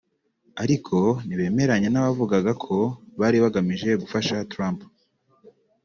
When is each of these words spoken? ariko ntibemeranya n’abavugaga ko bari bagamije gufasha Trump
ariko 0.63 0.97
ntibemeranya 1.25 1.89
n’abavugaga 1.91 2.51
ko 2.63 2.75
bari 3.19 3.37
bagamije 3.43 3.89
gufasha 4.01 4.35
Trump 4.51 4.79